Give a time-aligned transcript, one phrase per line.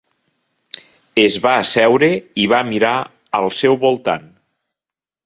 [1.23, 2.09] Es va asseure
[2.45, 2.95] i va mirar
[3.41, 4.27] al seu voltant.